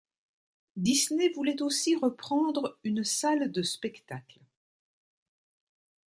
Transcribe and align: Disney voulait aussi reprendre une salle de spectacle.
Disney 0.77 1.29
voulait 1.31 1.61
aussi 1.61 1.95
reprendre 1.95 2.79
une 2.83 3.03
salle 3.03 3.51
de 3.51 3.61
spectacle. 3.61 4.39